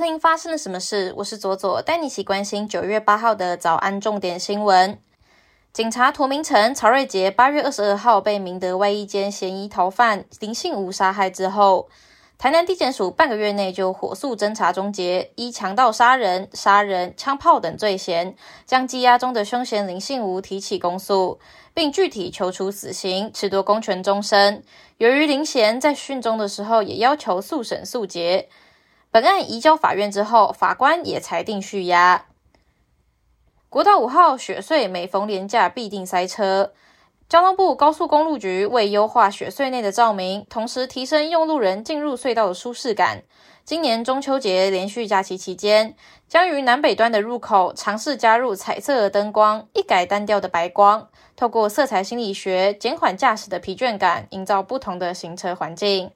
[0.00, 1.12] 听发生了什么事？
[1.18, 4.98] 我是左左，带你一起关心九月八号的早安重点新闻。
[5.72, 11.88] 警察涂明成、曹瑞杰八月二十二号被明德外衣间嫌疑逃犯林信武杀害之后，
[12.38, 21.38] 台南地检署半个月内就火速侦查终结，依强盗杀人、杀人、枪炮等罪嫌，将羁押中的凶嫌林信武提起公诉，
[21.74, 24.64] 并具体求处死刑，褫夺公权终身。
[24.96, 28.48] 由于林贤在讯中的时候也要求速审速结。
[29.12, 32.26] 本案移交法院之后，法官也裁定续押。
[33.68, 36.72] 国道五号雪隧每逢连假必定塞车，
[37.28, 43.24] 交通部高速公路局为优化雪隧内的照明，同时提升用路人进入隧道的舒适感，
[43.64, 45.96] 今年中秋节连续假期期间，
[46.28, 56.12] 将于南北端的入口尝试加入彩色的灯光，一改单调的白光，透过色彩心理学减缓驾驶的疲倦感，营造不同的行车环境。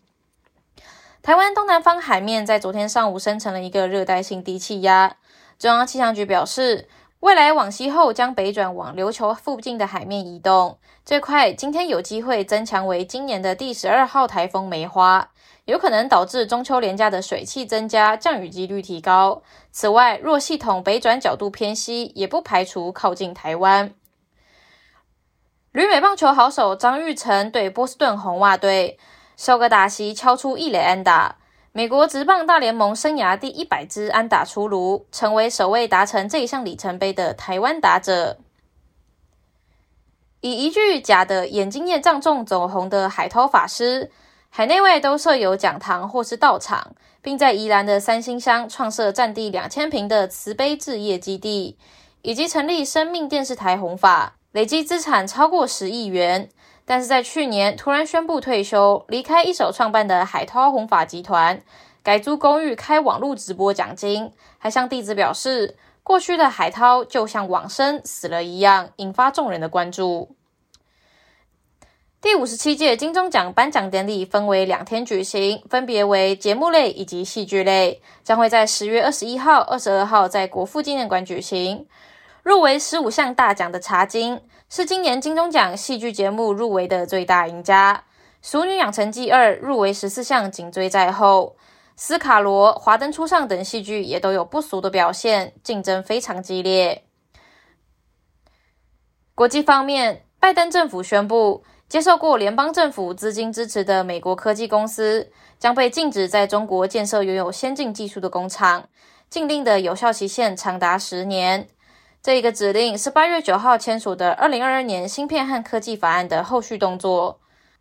[1.25, 5.17] 台湾东南方海面在昨天上午生成了一个热带性低气压。
[5.59, 6.87] 中央气象局表示，
[7.21, 15.31] 未来往西后将北转往琉球附近的海面移动，最快今天有机会增强为今年的第十二号台风梅花，
[15.65, 19.43] 有可能导致中秋连假的水汽增加，降雨几率提高。
[19.73, 23.95] 此外，若系统北转角度偏西，也不排除靠近台湾。
[25.73, 28.99] 旅美棒球好手张玉成对波士顿红袜队。
[29.37, 31.37] 首个打席敲出一垒安打，
[31.73, 38.39] 美国职棒大联盟生涯第一百支安打出炉，成为首位达成这一项里程碑的台湾打者。
[40.41, 44.13] 以一句假的眼睛业障重走红的海涛法师，
[44.51, 51.77] 海内外都设有讲堂或是道场，并在宜兰的三星乡创设占地两千平的慈悲置业基地，
[52.23, 56.49] 以及成立生命电视台弘法，累积资产超过十亿元。
[56.87, 61.61] 但是在去年突然宣布退休，离开一手创办的海涛红法集团，
[62.03, 70.37] 改租公寓开网络直播奖金，还向弟子表示，过去的海涛就像往生死了一样，引发众人的关注。
[72.21, 81.87] 第五十七届金钟奖颁奖典礼分为两天举行，分别为节目类以及戏剧类，将会在十月二十一号、二十二号在国父纪念馆举行。
[82.45, 84.37] 入围十五项大奖的《茶金》。
[84.69, 88.05] 是今年金钟奖戏剧节目入围的最大赢家，
[88.49, 91.57] 《熟女养成记二》入围十四项，紧追在后。
[91.97, 97.05] 斯卡罗、华灯初上等戏剧也都有不俗的表现，竞争非常激烈。
[99.35, 108.89] 国际方面，拜登政府宣布，接受过联邦政府资金支持的美国科技公司将被禁止在中国建设拥有先进技术的工厂，
[109.31, 111.69] 禁令的有效期限长达十年。
[112.25, 117.39] 这一个指令是八月九号签署的二零二二年芯片和科技法案的后续动作。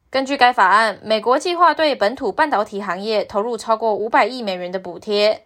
[0.10, 5.46] 根据该法案，美国计划对本土半导体行业投入超过五百亿美元的补贴。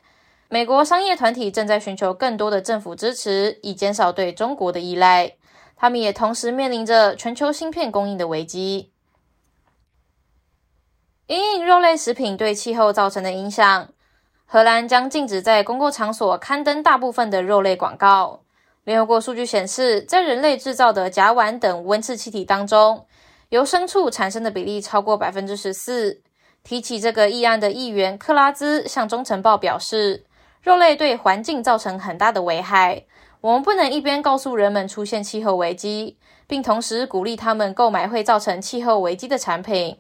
[0.50, 5.34] 美国商业团体正在寻求更多的政府支持，以减少对中国的依赖。
[5.75, 8.91] 他们也同时面临着全球芯片供应的危机。
[11.28, 13.90] 因应肉类食品对气候造成的影响，
[14.47, 18.41] 荷兰将禁止在公共场所刊登大部分的肉类广告。
[18.88, 23.06] 联合国数据显示，在人类制造的甲烷等温室气体当中，
[23.50, 26.22] 由牲畜产生的比例超过百分之十四。
[26.64, 30.24] 提起这个议案的议员克拉兹向《中晨报》表示，
[30.62, 33.03] 肉类对环境造成很大的危害。
[33.42, 36.18] 我们不能一边告诉人们出现气候危机，
[36.48, 39.98] 并同时鼓励他们购买会造成气候危机的产品。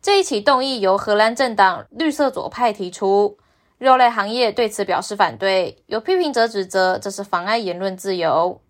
[0.00, 3.36] 这一起动议由荷兰政党绿色左派提出。
[3.78, 8.60] 肉类行业对此表示反对，有批评者指责这是妨碍言论自由。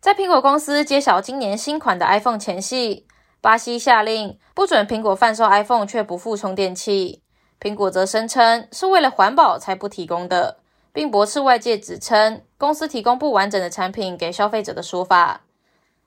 [0.00, 3.06] 在苹果公司揭晓今年新款的 iPhone 前夕，
[3.40, 7.22] 巴西下令不准苹果贩售 iPhone 却不附充电器。
[7.60, 10.60] 苹果则声称是为了环保才不提供的，
[10.92, 15.42] 并驳斥外界指称公司提供不完整的产品给消费者的说法。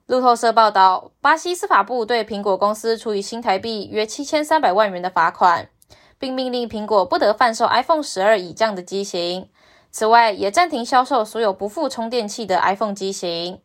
[0.07, 5.69] 路透社报道，巴西司法部对苹果公司处以新台币约七千三百万元的罚款。
[6.17, 9.49] 并命令苹果不得贩售 iPhone 十二以降的机型。
[9.91, 13.61] 此外，也暂停销售所有不附充电器的 iPhone 机型。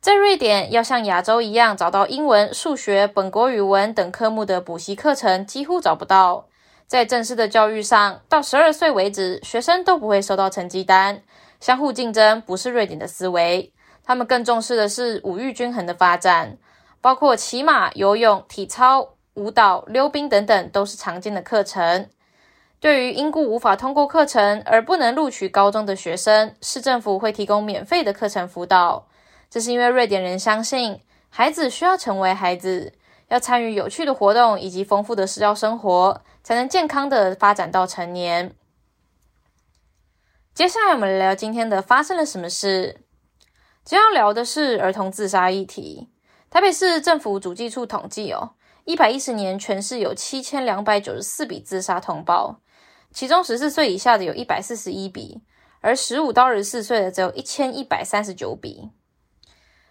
[0.00, 6.46] 在瑞典，要像亚洲一样找到英文、数学、本国语文等科目的补习课程几乎找不到。
[6.86, 11.22] 在正式的教育上，到十二岁为止，学生都不会收到成绩单。
[11.58, 13.72] 相互竞争不是瑞典的思维，
[14.04, 16.58] 他们更重视的是五育均衡的发展，
[17.00, 19.15] 包括骑马、游泳、体操。
[19.36, 22.08] 舞蹈、溜冰等等都是常见的课程。
[22.80, 29.06] 对于因故无法通过课程而不能录取高中的学生，市政府会提供免费的课程辅导。
[29.48, 32.92] 这是因为瑞典人相信孩子需要成为孩子，
[33.28, 38.54] 要参与有趣的活动以及丰富的社交生活，才能健康的发展到成年。
[40.52, 43.02] 接下来我们来聊今天的发生了什么事。
[43.84, 46.08] 今天要聊的是儿童自杀议题。
[46.50, 48.52] 台北市政府主计处统计哦，
[48.86, 52.60] 一百一十年全市有七千两百九十四笔自杀通报，
[53.12, 55.42] 其中十四岁以下的有一百四十一笔，
[55.80, 58.90] 而十五到二十四岁的只有一千一百三十九笔。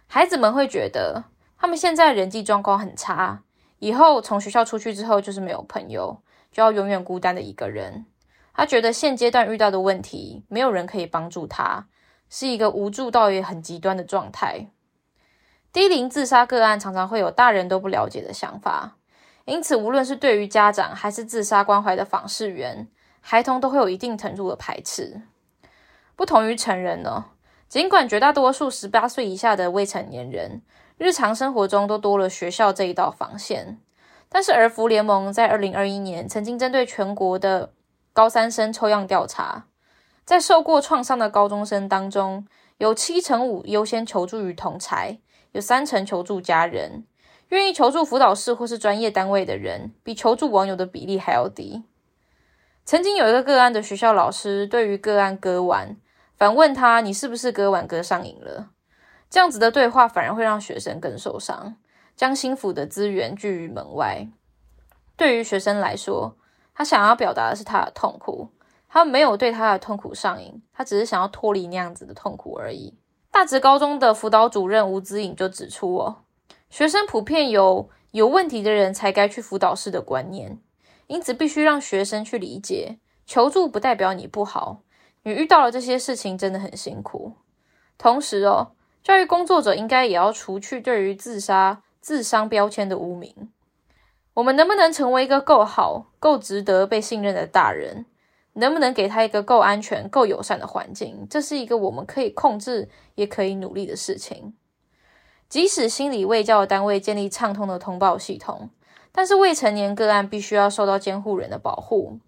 [0.08, 1.26] 孩子们会觉得。
[1.58, 3.42] 他们现在人际状况很差，
[3.80, 6.22] 以后从学校出去之后就是没有朋友，
[6.52, 8.06] 就要永远孤单的一个人。
[8.54, 11.88] 他觉得现阶段遇到的问题，没有人可以帮助他，
[12.30, 14.68] 是一个无助到也很极端的状态。
[15.76, 18.96] 低龄自杀个案常常会有大人都不了解的想法，
[19.44, 22.88] 因此无论是对于家长还是自杀关怀的访视员，
[23.20, 25.24] 孩童都会有一定程度的排斥。
[26.16, 27.26] 不同于成人呢，
[27.68, 30.62] 尽管绝大多数十八岁以下的未成年人。
[30.98, 33.78] 日常生活中都多了学校这一道防线，
[34.30, 37.74] 但是儿福联盟在二零二一年曾经针对全国的
[38.14, 39.66] 高三生抽样调查，
[40.24, 45.20] 在受过创伤的高中生当中，有七成五优先求助于同才，
[45.56, 47.06] 有三成求助家人，
[47.48, 51.86] 愿意求助辅导室或是专业单位的人，比求助网友的比例还要低。
[52.84, 55.96] 曾经有一个个案的学校老师对于个案割腕，
[56.36, 58.72] 反问他：“你是不是割腕割上瘾了？”
[59.32, 61.78] 这样子的对话反而会让学生更受伤，
[62.18, 64.28] 将心腹的资源拒于门外。
[65.16, 66.36] 对于学生来说，
[66.74, 68.50] 他想要表达的是他的痛苦，
[68.90, 72.94] 他没有对他的痛苦上瘾，他只是想要脱离那样子的痛苦而已。
[73.36, 76.24] 大直高中的辅导主任吴子颖就指出哦，
[76.70, 80.58] 学生普遍有有问题的人才该去辅导室的观念，
[81.08, 84.84] 因此必须让学生去理解，求助不代表你不好，
[85.24, 87.34] 你遇到了这些事情真的很辛苦。
[87.98, 88.72] 同时哦。
[89.04, 93.52] 教育工作者应该也要除去对于自杀、自伤标签的污名。
[94.34, 98.06] 我们能不能成为一个够好、够值得被信任的大人？
[98.56, 101.28] 能不能给他一个够安全、够友善的环境？
[101.30, 104.56] 这是一个我们可以控制，也可以努力的事情。
[105.48, 108.70] 即使心理卫教单位建立畅通的通报系统，
[109.12, 112.20] 但是未成年个案必须要受到监护人的保护。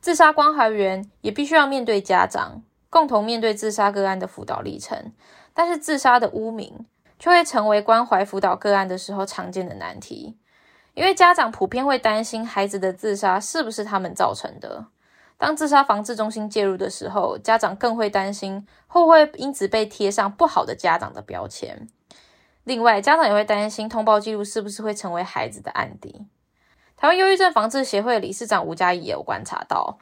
[0.00, 5.12] 自杀关怀员也必须要面对家长，共同面对自杀个案的辅导历程。
[5.54, 6.86] 但是自杀的污名
[7.18, 10.36] 却会成为关怀辅导个案的时候常见的难题，
[10.94, 14.86] 因为家长普遍会担心孩子的自杀是不是他们造成的。
[15.42, 21.88] 当自杀防治中心介入的时候，家长更会担心会不会因此被贴上不好的家长的标签。
[22.62, 26.26] 另外，家长也会担心通报记录是不是会成为孩子的案底。
[26.96, 29.98] 台湾忧郁症防治协会理事长吴嘉怡也有观察到，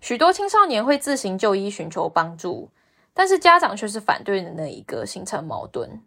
[0.00, 2.68] 许多青少年会自行就医寻求帮助。
[3.14, 6.02] 但是家长却是反对的那一个，形成矛盾。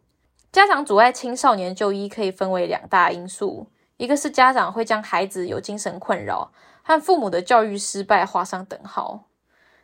[0.51, 6.51] 家长阻碍青少年就医可以分为两大因素：一个是家长会将孩子有精神困扰
[6.87, 9.25] 和父母的教育失败画上等号；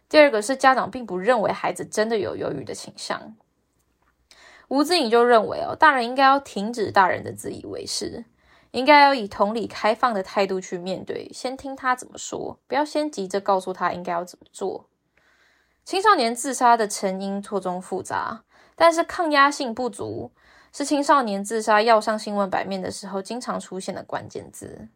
[0.07, 3.35] 第二个是家长并不认为孩子真的有忧郁的倾向。
[4.67, 8.25] 吴子颖就认为哦，大人应该要停止大人的自以为是，
[8.69, 14.87] 应该要以同理开放的态度去面对，先听他怎么说，不要先急着告诉他应该要怎么做。
[15.83, 18.43] 青少年自杀的成因错综复杂，
[18.75, 20.31] 但是抗压性不足
[20.71, 24.87] 是青少年自杀要上新闻版面的时候经常出现的关键字。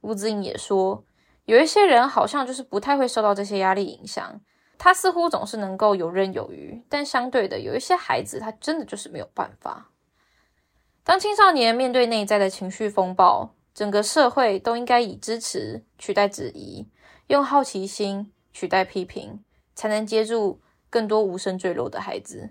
[0.00, 1.04] 吴子颖也说，
[1.48, 4.38] 有一些人好像就是不太会受到这些压力影响，
[4.76, 9.90] 他似乎总是能够游刃有余，但相对的，有一些孩子他真的就是没有办法。
[11.02, 16.86] 当青少年面对内在的情绪风暴，整个社会都应该以支持取代质疑，
[17.28, 19.42] 用好奇心取代批评。
[19.78, 22.50] 才能接住更多无声坠落的孩子。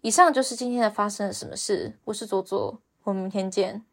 [0.00, 1.98] 以上就是今天的发生了什么事。
[2.04, 3.84] 我是左左，我们明天见。